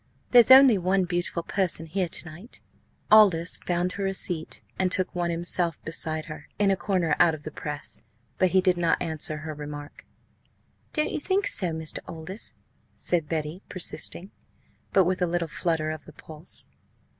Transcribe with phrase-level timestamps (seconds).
[0.31, 2.59] There's only one beautiful person here to night!"
[3.11, 7.35] Aldous found her a seat, and took one himself beside her, in a corner out
[7.35, 8.01] of the press.
[8.39, 10.07] But he did not answer her remark.
[10.91, 11.99] "Don't you think so, Mr.
[12.07, 12.55] Aldous?"
[12.95, 14.31] said Betty, persisting,
[14.91, 16.65] but with a little flutter of the pulse.